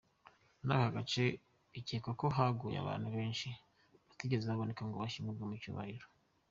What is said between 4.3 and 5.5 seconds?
baboneka ngo bashyingurwe